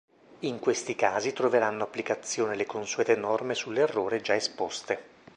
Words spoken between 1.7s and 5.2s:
applicazione le consuete norme sull'errore già esposte.